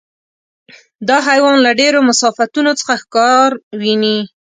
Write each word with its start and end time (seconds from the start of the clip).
دا 1.07 1.17
حیوان 1.27 1.57
له 1.65 1.71
ډېرو 1.79 1.99
مسافتونو 2.09 2.71
څخه 2.79 2.93
ښکار 3.01 3.49
ویني. 3.81 4.17